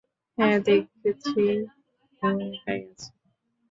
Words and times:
হ্যাঁ, 0.37 0.57
দেখেছি, 0.65 1.43
ও 2.21 2.27
একাই 2.47 2.79
আছে। 2.87 3.09